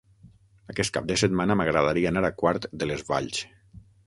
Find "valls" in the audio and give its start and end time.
3.13-3.45